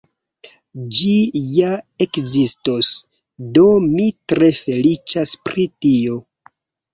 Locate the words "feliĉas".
4.63-5.35